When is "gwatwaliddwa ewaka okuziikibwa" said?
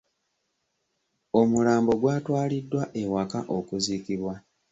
2.01-4.33